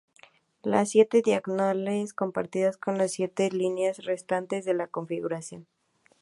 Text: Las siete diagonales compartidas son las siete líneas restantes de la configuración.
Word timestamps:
Las 0.63 0.89
siete 0.89 1.21
diagonales 1.23 2.15
compartidas 2.15 2.79
son 2.83 2.97
las 2.97 3.11
siete 3.11 3.51
líneas 3.51 4.03
restantes 4.03 4.65
de 4.65 4.73
la 4.73 4.87
configuración. 4.87 5.67